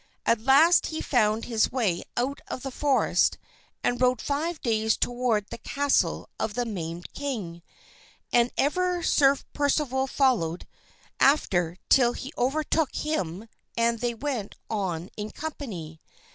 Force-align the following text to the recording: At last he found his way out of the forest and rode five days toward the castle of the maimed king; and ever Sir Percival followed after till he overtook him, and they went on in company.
At 0.25 0.41
last 0.41 0.87
he 0.87 0.99
found 0.99 1.45
his 1.45 1.71
way 1.71 2.03
out 2.17 2.41
of 2.47 2.63
the 2.63 2.71
forest 2.71 3.37
and 3.83 4.01
rode 4.01 4.19
five 4.19 4.59
days 4.63 4.97
toward 4.97 5.45
the 5.51 5.59
castle 5.59 6.27
of 6.39 6.55
the 6.55 6.65
maimed 6.65 7.13
king; 7.13 7.61
and 8.33 8.49
ever 8.57 9.03
Sir 9.03 9.37
Percival 9.53 10.07
followed 10.07 10.65
after 11.19 11.77
till 11.87 12.13
he 12.13 12.33
overtook 12.35 12.95
him, 12.95 13.47
and 13.77 13.99
they 13.99 14.15
went 14.15 14.55
on 14.71 15.11
in 15.17 15.29
company. 15.29 16.01